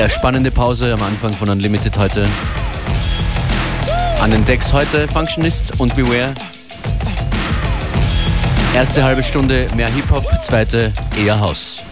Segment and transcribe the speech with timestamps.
[0.00, 2.26] Ja, spannende Pause am Anfang von Unlimited heute.
[4.22, 6.32] An den Decks heute Functionist und Beware.
[8.74, 10.90] Erste halbe Stunde mehr Hip-Hop, zweite
[11.22, 11.82] eher House.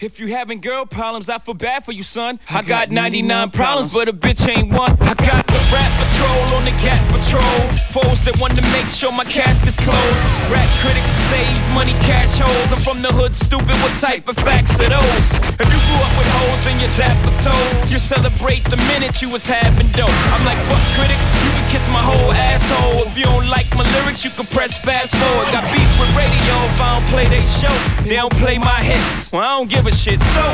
[0.00, 2.38] If you having girl problems, I feel bad for you, son.
[2.48, 4.94] I got 99 problems, but a bitch ain't one.
[5.02, 7.58] I got the rap patrol on the cat patrol.
[7.90, 10.22] Foes that want to make sure my casket's closed.
[10.54, 12.70] Rap critics say he's money cash holes.
[12.70, 13.74] I'm from the hood, stupid.
[13.82, 15.26] What type of facts are those?
[15.58, 19.34] If you grew up with holes in your zap toes, you celebrate the minute you
[19.34, 20.14] was having dope.
[20.30, 23.02] I'm like, fuck critics, you can kiss my whole asshole.
[23.02, 25.50] If you don't like my lyrics, you can press fast forward.
[25.50, 27.74] Got beef with radio if I don't play they show.
[28.06, 29.34] They don't play my hits.
[29.34, 30.20] Well, I don't give shit.
[30.20, 30.44] So,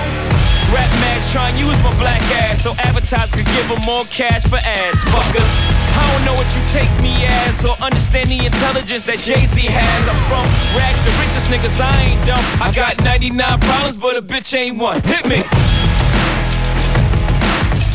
[0.75, 4.43] rap mags try and use my black ass so advertisers could give them more cash
[4.43, 5.05] for ads.
[5.05, 5.51] Fuckers.
[5.97, 10.03] I don't know what you take me as or understand the intelligence that Jay-Z has.
[10.11, 10.47] I'm from
[10.77, 12.45] rags, the richest niggas, I ain't dumb.
[12.61, 15.01] I got 99 problems, but a bitch ain't one.
[15.03, 15.43] Hit me.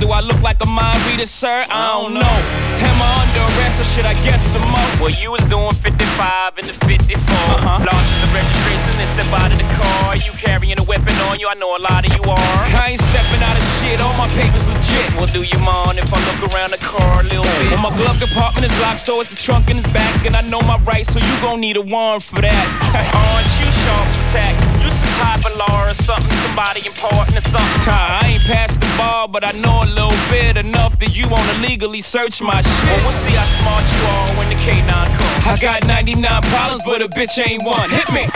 [0.00, 1.64] Do I look like a mind reader, sir?
[1.66, 2.36] I don't know.
[2.84, 4.90] Am I under arrest or should I guess some more?
[5.00, 7.16] Well, you was doing 55 in the 54.
[7.16, 7.82] Uh-huh.
[7.82, 10.14] Lost the registration and step out of the car.
[10.16, 12.60] You carrying a weapon on you, I know a lot of you are.
[12.78, 15.08] I ain't stepping out of shit, all my papers legit.
[15.18, 17.74] Well, do you mind if I look around the car a little bit?
[17.74, 20.26] Well, my glove compartment is locked, so it's the trunk in the back.
[20.26, 22.66] And I know my rights, so you gon' need a warrant for that.
[22.94, 24.54] Aren't you sharp attack?
[24.86, 27.90] You some type of law or something, somebody important or something.
[27.90, 31.54] I ain't past the bar, but I know a little bit enough that you wanna
[31.58, 32.86] legally search my shit.
[32.86, 35.46] Well, we'll see how smart you are when the K9 comes.
[35.46, 36.22] I got 99
[36.54, 37.90] problems, but a bitch ain't one.
[37.90, 38.30] Hit me.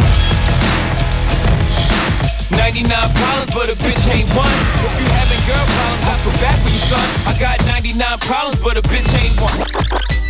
[2.51, 4.59] 99 problems, but a bitch ain't one.
[4.83, 7.07] If you having girl problems, I feel bad for you, son.
[7.31, 9.39] I got 99 problems, but a bitch ain't.
[9.39, 10.30] One,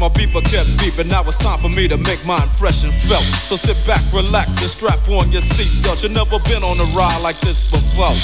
[0.00, 1.10] my beeper kept beeping.
[1.10, 3.24] Now it's time for me to make my impression felt.
[3.44, 6.02] So sit back, relax, and strap on your seatbelt.
[6.02, 8.16] You've never been on a ride like this before.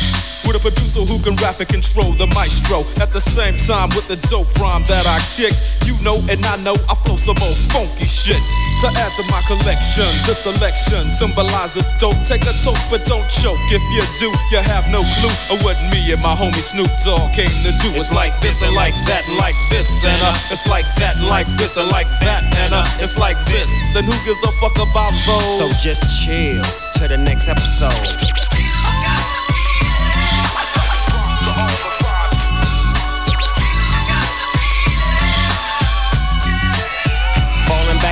[0.48, 2.80] With a producer who can rap and control the maestro.
[2.96, 5.52] At the same time, with the dope rhyme that I kick.
[5.84, 8.40] You know, and I know I flow some old funky shit.
[8.82, 12.20] To add to my collection, this selection symbolizes dope.
[12.28, 13.56] Take a toke, but don't choke.
[13.72, 17.32] If you do, you have no clue of what me and my homie Snoop Dogg
[17.32, 17.88] came to do.
[17.96, 21.78] It's like this and like that like this and uh, it's like that like this
[21.78, 23.96] and like that and uh, it's like this.
[23.96, 25.56] And who gives a fuck about those?
[25.56, 26.62] So just chill
[27.00, 28.65] to the next episode.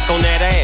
[0.04, 0.63] Back on that ass,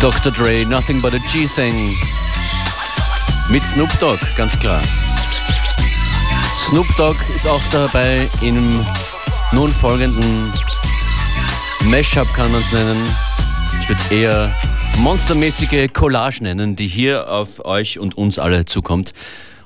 [0.00, 0.30] Dr.
[0.30, 1.96] Dre, Nothing But a G-Thing.
[3.50, 4.80] Mit Snoop Dogg, ganz klar.
[6.68, 8.86] Snoop Dogg ist auch dabei im
[9.50, 10.52] nun folgenden
[11.86, 13.08] Mashup, kann man es nennen.
[13.82, 14.54] Ich würde es eher
[14.98, 19.12] monstermäßige Collage nennen, die hier auf euch und uns alle zukommt.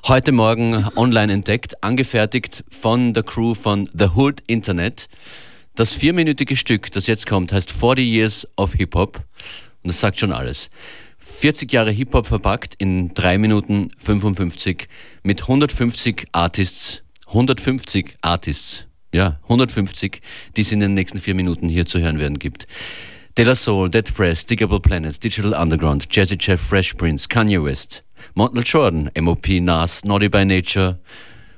[0.09, 5.11] Heute Morgen online entdeckt, angefertigt von der Crew von The Hood Internet.
[5.75, 9.21] Das vierminütige Stück, das jetzt kommt, heißt 40 Years of Hip Hop.
[9.83, 10.69] Und das sagt schon alles.
[11.19, 14.87] 40 Jahre Hip-Hop verpackt in 3 Minuten 55
[15.23, 17.03] mit 150 Artists.
[17.29, 18.87] 150 Artists.
[19.15, 20.21] Ja, 150,
[20.57, 22.67] die es in den nächsten 4 Minuten hier zu hören werden gibt.
[23.37, 28.03] De La Soul, Dead Press, Diggable Planets, Digital Underground, Jazzy Jeff, Fresh Prince, Kanye West,
[28.35, 30.99] Montel Jordan, MOP, Nas, Naughty by Nature,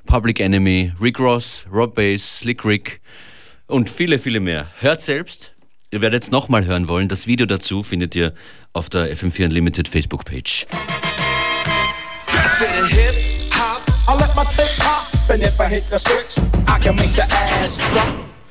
[0.07, 2.99] Public Enemy, Rick Ross, Rob Bass, Slick Rick
[3.67, 4.71] und viele, viele mehr.
[4.81, 5.53] Hört selbst,
[5.95, 7.07] Ihr werdet es nochmal hören wollen.
[7.07, 8.33] Das Video dazu findet ihr
[8.73, 10.67] auf der FM4 Unlimited Facebook-Page.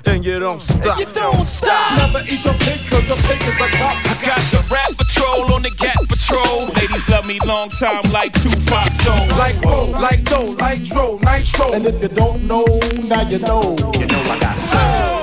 [0.05, 0.99] And you don't stop.
[0.99, 1.97] You don't stop.
[1.97, 3.95] Never eat your pig cause a pig is a cop.
[4.05, 6.67] I got the rap patrol on the Gat Patrol.
[6.75, 9.27] Ladies love me long time like Tupac Soul.
[9.37, 11.73] Like Bo, like Doe, like Dro, Nitro.
[11.73, 12.65] And if you don't know,
[13.07, 13.77] now you know.
[13.97, 15.22] You know I got soul.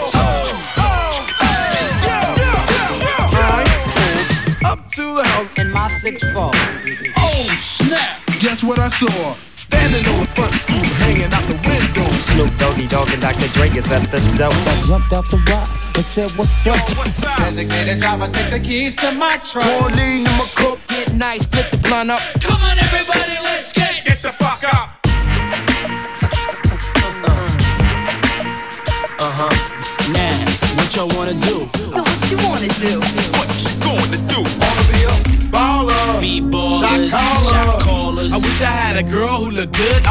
[4.93, 5.55] To the house.
[5.55, 6.51] in my six four.
[7.17, 8.19] Oh, snap.
[8.41, 9.35] Guess what I saw?
[9.55, 12.09] Standing on the front stoop, hanging out the window.
[12.19, 13.49] Snoop Doggy Dogg and Dr.
[13.53, 14.49] Dre is at the door.
[14.51, 16.77] I Jumped out the rock and said, What's up?
[17.39, 19.65] Designated driver, take the keys to my truck.
[19.65, 20.79] Pauline in my cup.
[20.89, 22.21] Get nice, split the blunt up.
[22.41, 24.97] Come on, everybody, let's get Get the fuck up.
[29.21, 29.53] Uh huh.
[30.17, 30.35] Now,
[30.77, 31.69] what y'all wanna do?
[31.93, 32.40] So what you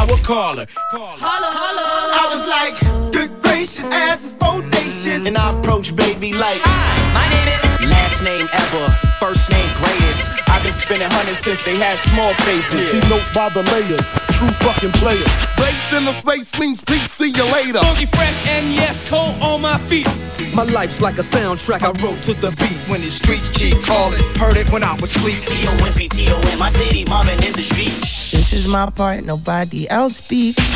[0.00, 0.66] I would call her.
[0.92, 1.84] Holla, holla.
[2.16, 5.26] I was like, good gracious, ass is bodacious.
[5.26, 7.90] And I approach baby like Hi, My name is.
[7.90, 8.84] last name ever,
[9.20, 10.30] first name greatest.
[10.48, 12.90] I've been spending hundreds since they had small faces.
[12.90, 14.08] See notes by the layers,
[14.40, 15.28] true fucking players.
[15.60, 17.80] Race in the space means peace, see you later.
[17.84, 20.08] Funky fresh and yes, cold on my feet.
[20.56, 22.80] My life's like a soundtrack I wrote to the beat.
[22.88, 25.44] When the streets keep calling, heard it when I was asleep.
[25.44, 27.92] T-O-N, P-T-O-N, my city, mobbing in the street.
[28.30, 30.56] This is my part, nobody else speak.
[30.56, 30.66] Hey,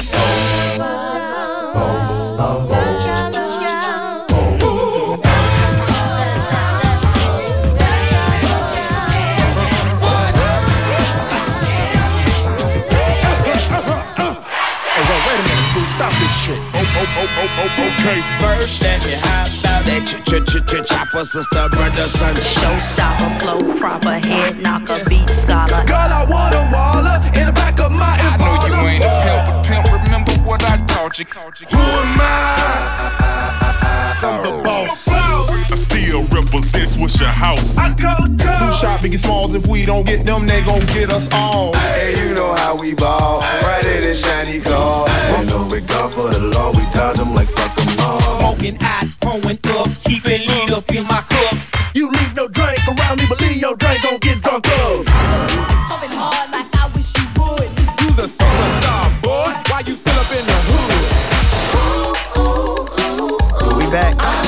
[14.99, 16.59] wait, wait a minute, dude, stop this shit.
[16.59, 18.19] Oh, oh, oh, oh, oh, oh, okay.
[18.41, 19.54] First, let me hop out
[19.85, 22.35] that ch ch ch ch chopper, sister, brother, son.
[22.35, 25.85] Showstopper, flow proper, head knocker, beat scholar.
[25.87, 29.13] Girl, I want a waller in the back of my I know you ain't a
[29.23, 31.27] pimp, but pimp, remember what I taught you.
[31.27, 33.25] Who am I?
[34.25, 35.07] I'm the boss.
[35.09, 37.77] I still represent what's your house.
[37.77, 38.55] I go, go.
[38.81, 39.55] shot Biggie Smalls.
[39.55, 41.75] If we don't get them, they gon' get us all.
[41.77, 43.41] Hey, you know how we ball.
[43.41, 45.05] Right in the shiny car.
[45.05, 47.84] With no regard for the law, we dodge them like fuck them all.
[48.65, 51.55] Smoking hot, pouring up, keeping lead up in my cup.
[51.95, 55.05] You leave no drink around me, believe your drink gon' get drunk up.
[55.05, 57.69] Pumping hard like I wish you would.
[58.01, 59.53] You's a superstar, boy.
[59.69, 60.57] Why you still up in the
[63.61, 63.77] hood?
[63.77, 64.17] We back.
[64.17, 64.44] Back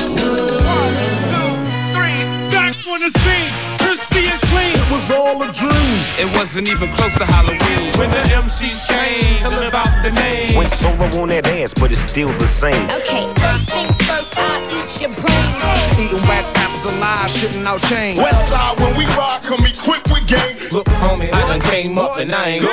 [5.27, 5.99] all a dream.
[6.17, 7.91] It wasn't even close to Halloween.
[7.99, 10.55] When the MCs came, tell about the name.
[10.55, 12.89] Went solo on that ass, but it's still the same.
[12.89, 15.63] Okay, first things first, I'll eat your brains.
[15.99, 18.17] Eating whack apples alive, shitting out chains.
[18.19, 20.57] West side, when we rock, come equipped with game.
[20.71, 22.63] Look, homie, I done came up and I ain't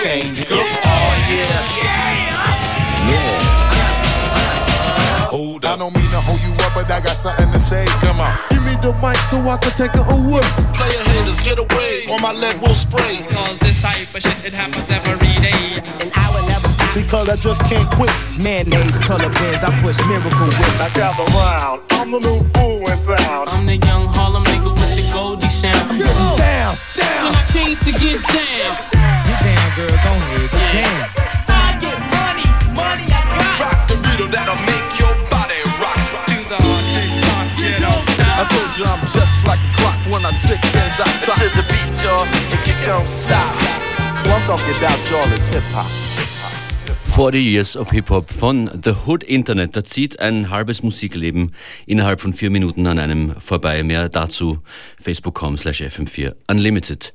[5.64, 5.72] changing.
[5.72, 7.84] I don't mean to hold you up, but I got something to say.
[8.00, 8.32] Come on.
[8.50, 10.44] Give me the mic so I can take it away.
[10.76, 13.24] Player haters, get away, or my lead will spray.
[13.28, 15.80] Cause this type of shit, it happens every day.
[16.00, 18.12] And I will never stop because I just can't quit.
[18.40, 20.80] Mayonnaise, color pins, I push miracle whips.
[20.80, 23.48] I gather round, I'm the new fool in town.
[23.48, 25.98] I'm the young Harlem nigga with the Goldie sound.
[25.98, 26.06] Get
[26.38, 27.24] Down, down.
[27.24, 28.72] When I came to get down.
[29.24, 31.04] Get down, girl, go ahead, get down.
[31.48, 33.60] I get money, money I got.
[33.60, 34.83] Rock the rhythm that'll make
[38.44, 41.36] I told you I'm just like a clock when I tick and I talk.
[41.36, 43.54] To the beat, y'all, and you don't stop.
[44.22, 45.86] Well, I'm talking about y'all is hip hop.
[47.04, 49.76] 40 Years of Hip-Hop von The Hood Internet.
[49.76, 51.52] Da zieht ein halbes Musikleben
[51.86, 53.82] innerhalb von vier Minuten an einem vorbei.
[53.82, 54.58] Mehr dazu
[55.00, 57.14] facebook.com slash fm4 unlimited.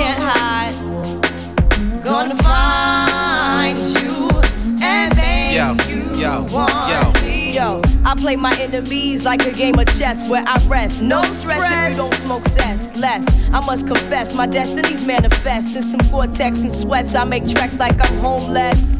[0.00, 2.02] You can't hide.
[2.02, 4.30] Gonna find you
[4.82, 7.22] and make Yo, you yo, want yo.
[7.22, 7.54] me.
[7.54, 11.02] Yo, I play my enemies like a game of chess where I rest.
[11.02, 12.96] No stress if you don't smoke cess.
[12.98, 15.76] Less, I must confess, my destinies manifest.
[15.76, 18.99] In some cortex and sweats, I make tracks like I'm homeless.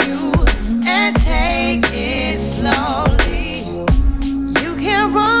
[0.91, 3.59] and take it slowly.
[4.61, 5.40] You can't run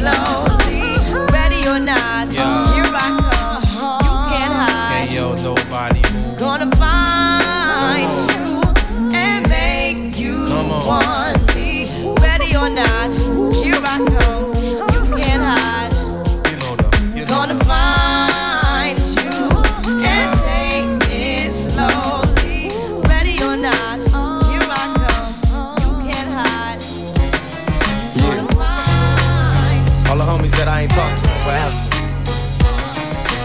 [0.00, 0.49] slow.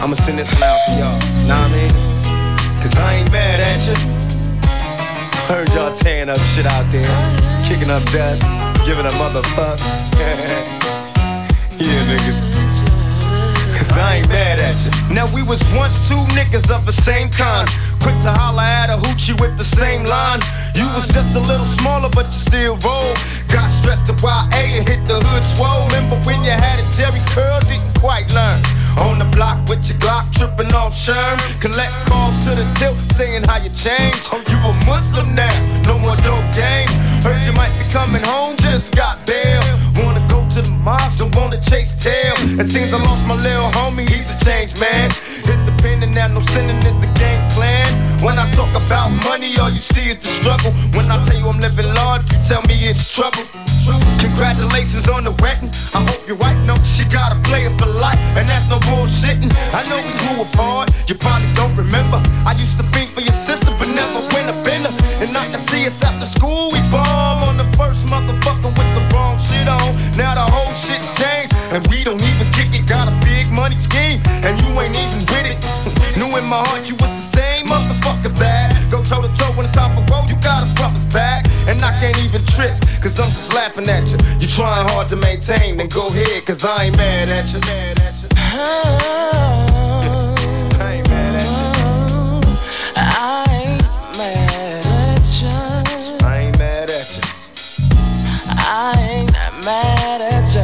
[0.06, 1.18] I'ma send this one out for y'all.
[1.50, 1.90] Nah, I mean?
[2.78, 3.98] Cause I ain't mad at you.
[5.50, 7.10] Heard y'all tearing up shit out there,
[7.66, 8.46] kicking up dust,
[8.86, 9.82] giving a motherfuck.
[11.82, 12.38] yeah, niggas.
[13.74, 14.92] Cause I ain't mad at you.
[15.12, 17.68] Now we was once two niggas of the same kind.
[18.00, 20.40] Quick to holler at a hoochie with the same line.
[20.76, 23.18] You was just a little smaller, but you still roll.
[23.50, 25.88] Got stressed to YA and hit the hood swole.
[25.88, 28.62] Remember when you had a Jerry curl, didn't quite learn.
[28.98, 31.38] On the block with your Glock, tripping off Sherm.
[31.60, 34.30] Collect calls to the tilt, saying how you changed.
[34.32, 35.52] Oh, you a Muslim now,
[35.84, 36.88] no more dope game.
[37.22, 39.62] Heard you might be coming home, just got bail.
[40.04, 42.36] Wanna go to the mosque, don't wanna chase tail.
[42.60, 45.12] It seems I lost my little homie, he's a changed man.
[45.44, 48.05] Hit the pen and now no sinning is the game plan.
[48.24, 50.72] When I talk about money, all you see is the struggle.
[50.94, 53.44] When I tell you I'm living large, you tell me it's trouble.
[54.20, 55.70] Congratulations on the wedding.
[55.94, 59.52] I hope your wife knows she got a player for life, and that's no bullshitting.
[59.74, 62.18] I know we grew apart, you probably don't remember.
[62.46, 64.90] I used to think for your sister, but never win a bender.
[65.22, 69.04] And I can see us after school, we bomb on the first motherfucker with the
[69.14, 69.94] wrong shit on.
[70.18, 72.88] Now the whole shit's changed, and we don't even kick it.
[72.88, 75.60] Got a big money scheme, and you ain't even with it.
[76.18, 77.15] Knew in my heart you was
[82.56, 84.18] can't trip, cause I'm just laughing at you.
[84.40, 87.60] You trying hard to maintain, then go ahead, cause I ain't mad at you.
[87.62, 88.30] Mad at you.
[90.80, 92.42] I ain't mad at you.
[92.98, 93.84] I ain't
[94.18, 95.50] mad at you.
[96.26, 97.22] I ain't mad at you.
[98.48, 99.32] I ain't
[99.66, 100.64] mad at you.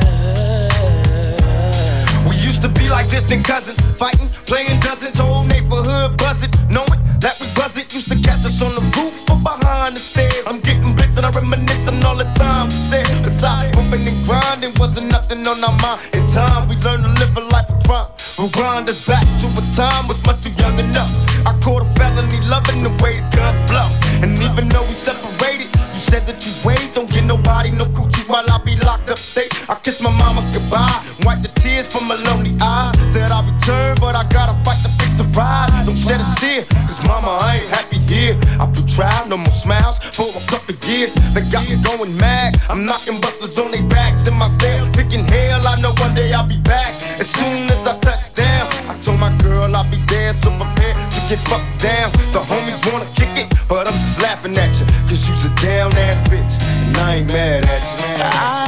[2.30, 7.38] We used to be like distant cousins, fighting, playing dozens, whole neighborhood buzzing, knowing that
[7.40, 10.31] we wasn't used to catch us on the roof or behind the stairs.
[11.22, 13.06] And I reminiscing all the time we said.
[13.22, 16.02] Besides, bumping and grinding wasn't nothing on our mind.
[16.14, 18.10] In time, we learned to live a life of crime.
[18.40, 21.14] We Rewind us back to a time was much too young enough.
[21.46, 23.86] I caught a felony loving the way guns blow.
[24.26, 28.28] And even though we separated, you said that you wait, don't get nobody no coochie
[28.28, 29.54] while I be locked up state.
[29.70, 32.98] I kiss my mama goodbye, wipe the tears from my lonely eyes.
[33.14, 35.70] Said I'll return, but I gotta fight to fix the ride.
[35.86, 38.34] Don't shed a tear, cause mama, I ain't happy here.
[38.60, 40.00] I blew trial, no more smiles
[40.74, 41.14] couple years.
[41.34, 42.60] They got me going mad.
[42.70, 46.32] I'm knocking busters on their backs in my cell, thinking hell, I know one day
[46.34, 46.94] I'll be back.
[47.20, 50.94] As soon as I touch down, I told my girl I'll be there, so prepare
[50.94, 52.12] to get fucked down.
[52.34, 55.94] The homies wanna kick it, but I'm just laughing at you, cause you's a down
[55.96, 56.54] ass bitch,
[56.88, 58.24] and I ain't mad at you.
[58.24, 58.61] I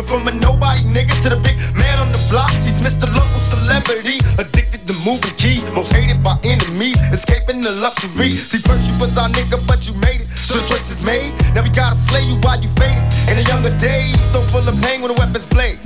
[0.00, 2.48] Went from a nobody nigga to the big man on the block.
[2.64, 3.04] He's Mr.
[3.04, 4.16] Local Celebrity.
[4.40, 5.60] Addicted to moving key.
[5.76, 6.96] Most hated by enemies.
[7.12, 8.30] Escaping the luxury.
[8.30, 10.28] See, first you was our nigga, but you made it.
[10.38, 11.36] So the choice is made.
[11.52, 13.04] Now we gotta slay you while you faded.
[13.28, 15.76] In the younger days, so full of pain when the weapons blaze.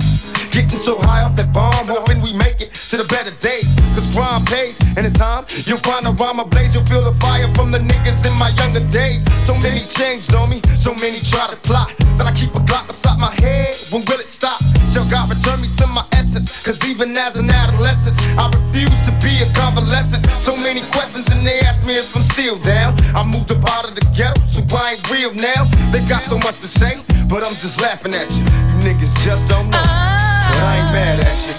[0.47, 3.67] Getting so high off that bomb, hoping we make it to the better days.
[3.99, 6.73] Cause crime pays, and in time, you'll find a rhyme ablaze.
[6.73, 9.19] You'll feel the fire from the niggas in my younger days.
[9.43, 11.91] So many changed on me, so many try to plot.
[12.15, 12.95] That I keep a Glock
[13.25, 13.73] my head.
[13.91, 14.61] When will it stop?
[14.93, 16.63] Shall God return me to my essence?
[16.63, 20.25] Cause even as an adolescent, I refuse to be a convalescent.
[20.47, 22.93] So many questions, and they ask me if I'm still down.
[23.15, 25.61] I moved up out of the ghetto, so I ain't real now.
[25.91, 28.43] They got so much to say, but I'm just laughing at you.
[28.69, 29.81] You niggas just don't know.
[29.81, 31.53] But I ain't mad at you.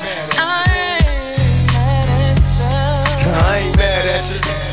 [3.49, 4.66] I ain't mad at you.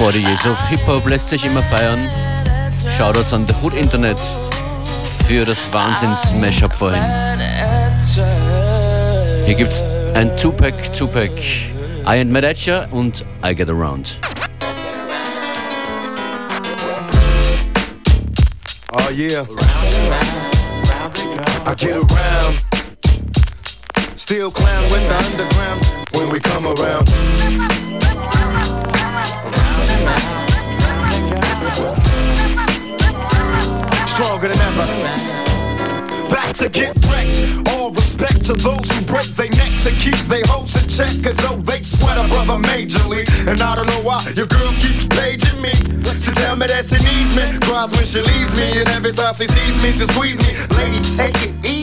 [0.00, 2.08] 40 Years of Hip-Hop lässt sich immer feiern.
[2.96, 4.18] Shoutouts an The Hood Internet
[5.28, 7.02] für das Wahnsinns-Mashup vorhin.
[9.44, 9.82] Hier gibt's
[10.14, 11.30] ein Tupac, Tupac,
[12.06, 14.18] I Ain't Mad At Ya und I Get Around.
[18.92, 19.44] Oh yeah.
[21.66, 22.58] I get around.
[24.16, 25.84] Still clown with the underground
[26.14, 27.89] when we come around.
[34.14, 34.86] Stronger than ever.
[36.30, 37.68] Back to get wrecked.
[37.70, 41.10] All respect to those who break their neck to keep their hopes in check.
[41.22, 43.24] Cause oh, they sweat a brother majorly.
[43.48, 45.72] And I don't know why your girl keeps paging me.
[45.72, 47.58] To tell me that she needs me.
[47.66, 48.80] Cries when she leaves me.
[48.80, 50.52] And every time she sees me, she squeeze me.
[50.76, 51.79] Lady, take it easy.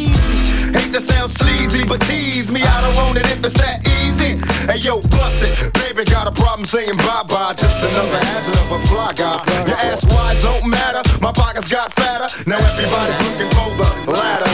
[0.77, 2.61] Hate to sound sleazy, but tease me.
[2.61, 4.37] I don't want it if it's that easy.
[4.69, 5.73] Hey yo, bust it.
[5.73, 7.53] Baby got a problem saying bye bye.
[7.57, 9.41] Just another hazard of a fly guy.
[9.65, 11.01] Your ass wide don't matter.
[11.19, 12.29] My pockets got fatter.
[12.45, 14.53] Now everybody's looking for the ladder.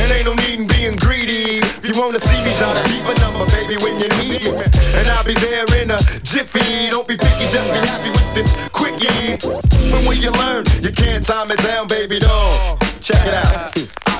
[0.00, 1.60] And ain't no need in being greedy.
[1.60, 4.64] If you wanna see me, to keep a number, baby, when you need me.
[4.96, 6.88] And I'll be there in a jiffy.
[6.90, 9.36] Don't be picky, just be happy with this quickie.
[10.08, 12.78] When you learn, you can't time it down, baby doll.
[13.00, 13.76] Check it out.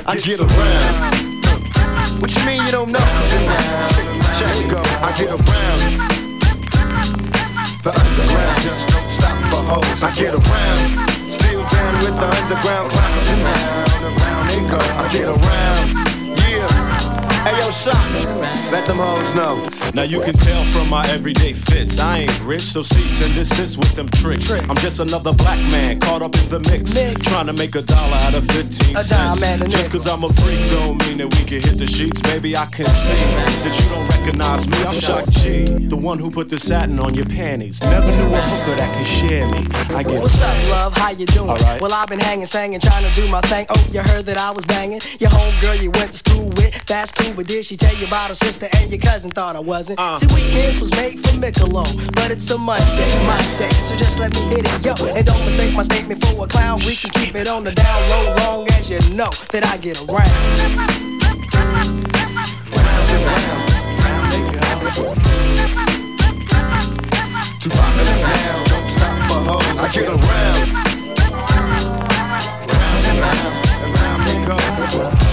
[0.07, 1.13] I get around.
[5.16, 5.81] Get around.
[7.83, 10.03] The underground just don't stop for hoes.
[10.03, 11.31] I get around.
[11.31, 13.24] Still down with the underground clown.
[13.44, 14.79] Around, around they go.
[14.79, 16.04] I get around.
[17.45, 17.95] Hey yo, shot.
[18.73, 19.69] Let them hoes know.
[19.93, 22.01] Now you can tell from my everyday fits.
[22.01, 24.51] I ain't rich, so cease and desist with them tricks.
[24.51, 26.95] I'm just another black man caught up in the mix.
[27.29, 29.41] Trying to make a dollar out of 15 A cents.
[29.41, 31.87] dime and a Just cause I'm a freak don't mean that we can hit the
[31.87, 32.23] sheets.
[32.23, 34.79] Baby, I can see that you don't recognize me.
[34.83, 37.83] I'm Shock G, the one who put the satin on your panties.
[37.83, 39.67] Never knew a hooker that could share me.
[39.95, 40.97] I get What's up, love?
[40.97, 41.51] How you doing?
[41.51, 41.83] Alright.
[41.83, 43.67] Well, I've been hanging, singing, trying to do my thing.
[43.69, 45.01] Oh, you heard that I was banging?
[45.21, 47.34] Your homegirl you went to school with, that's cool.
[47.37, 49.31] But did she tell you about her sister and your cousin?
[49.31, 49.99] Thought I wasn't.
[49.99, 50.16] Uh.
[50.16, 53.70] See, weekends was made for Michelob, but it's a Monday, my day.
[53.87, 54.94] So just let me hit it, yo.
[55.16, 56.79] And don't mistake my statement for a clown.
[56.87, 59.99] We can keep it on the down low, long as you know that I get
[60.09, 60.31] around.
[67.59, 69.79] Too popular town, don't stop for hoes.
[69.81, 70.70] I get around.
[72.70, 74.38] Round and round, and round they
[75.18, 75.24] go.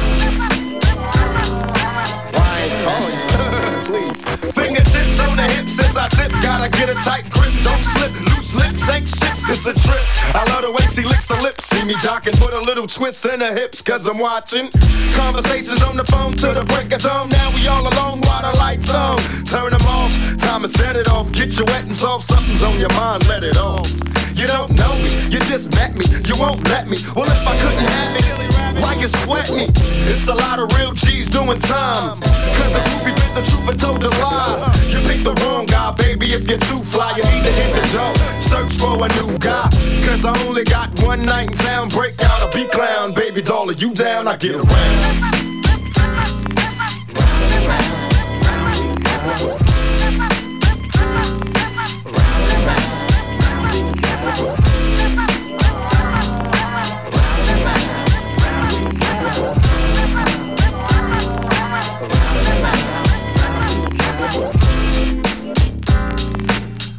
[6.01, 6.31] I tip.
[6.41, 8.11] Gotta get a tight grip, don't slip.
[8.33, 10.01] Loose lips ain't ships, it's a trip.
[10.33, 11.65] I love the way she licks her lips.
[11.65, 14.69] See me jocking, put a little twist in her hips, cause I'm watching.
[15.13, 17.29] Conversations on the phone to the break of dawn.
[17.29, 19.17] Now we all alone while the lights on.
[19.45, 21.31] Turn them off, time to set it off.
[21.33, 24.20] Get you wet and soft, something's on your mind, let it off.
[24.41, 26.97] You don't know me, you just met me, you won't let me.
[27.15, 29.67] Well, if I couldn't have it, why you sweat me?
[30.09, 32.17] It's a lot of real G's doing time.
[32.17, 34.73] Cause a bit the truth and told a lie.
[34.89, 37.85] You picked the wrong guy, baby, if you're too fly, you need to hit the
[37.93, 38.15] door.
[38.41, 39.69] Search for a new guy.
[40.09, 43.13] Cause I only got one night in town, break out a beat clown.
[43.13, 44.27] Baby doll, you down?
[44.27, 45.40] I get around.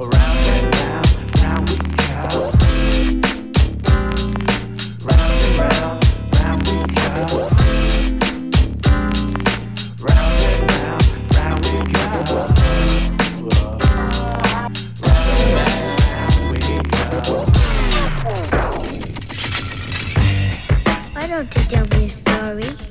[0.02, 0.08] Why
[21.28, 22.81] don't you tell me a story?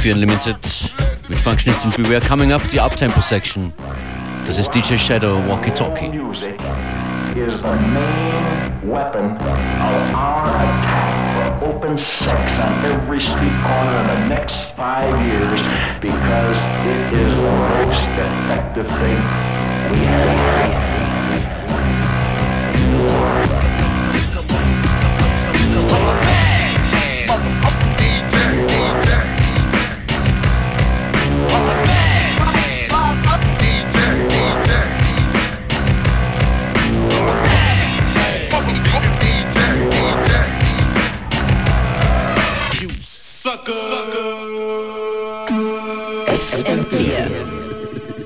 [0.00, 0.56] FM4 Unlimited
[1.28, 2.20] mit Functionist and Beware.
[2.20, 3.72] Coming up, the Uptempo section.
[4.46, 6.08] Das ist DJ Shadow Walkie Talkie.
[6.08, 6.58] Music
[7.36, 14.06] is the main weapon of our attack for open sex on every street corner in
[14.06, 15.60] the next five years
[16.00, 19.18] because it is the most effective thing
[19.92, 21.00] we have.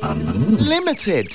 [0.02, 1.34] Unlimited.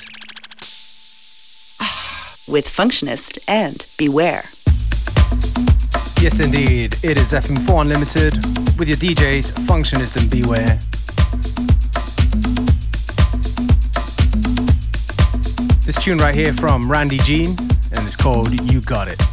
[1.80, 4.42] Ah, with Functionist and Beware.
[6.20, 6.96] Yes, indeed.
[7.02, 8.34] It is FM4 Unlimited
[8.78, 10.80] with your DJs, Functionist and Beware.
[15.84, 17.50] This tune right here from Randy Jean,
[17.92, 19.29] and it's called You Got It.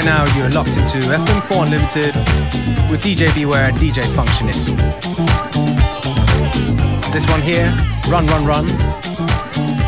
[0.00, 2.14] Now you're locked into FM4 Unlimited
[2.90, 4.76] with DJ Beware and DJ Functionist.
[7.12, 7.66] This one here,
[8.08, 8.66] Run Run Run,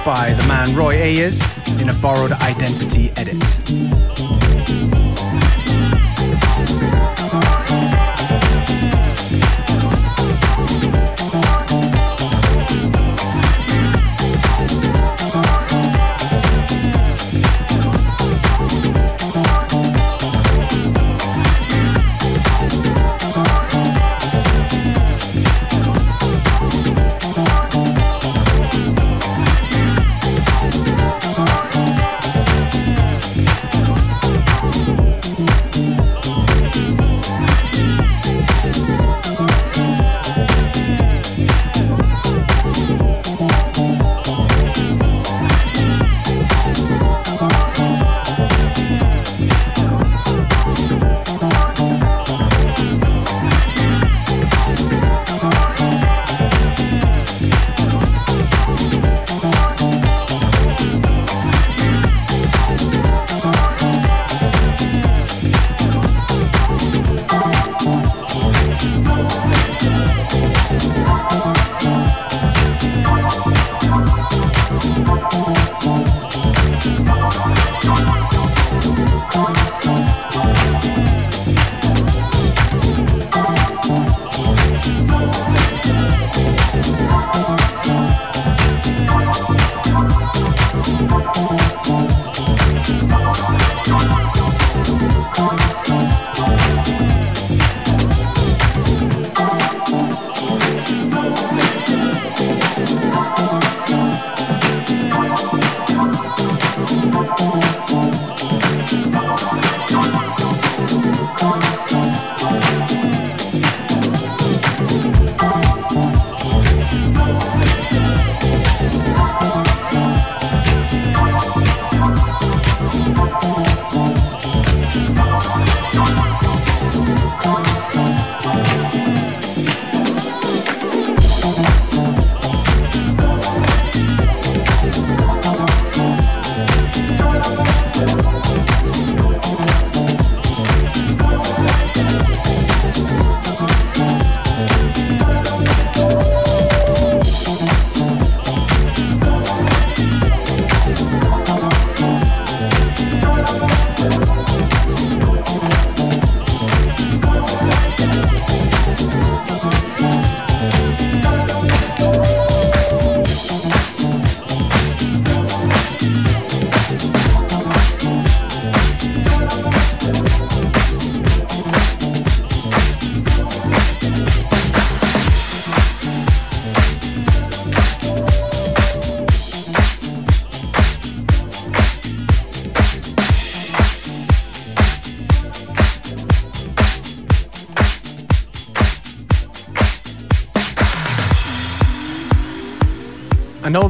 [0.04, 1.40] by the man Roy Ayers
[1.80, 4.23] in a borrowed identity edit.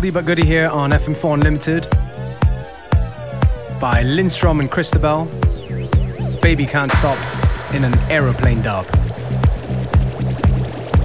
[0.04, 1.88] Oldie but goodie here on FM4 Unlimited
[3.80, 5.24] by Lindstrom and Christabelle.
[6.42, 7.16] Baby Can't Stop
[7.72, 8.84] in an aeroplane dub.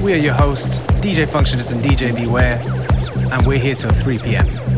[0.02, 2.62] We are your hosts, DJ Functionist and DJ Beware,
[3.32, 4.69] and we're here till 3 p.m.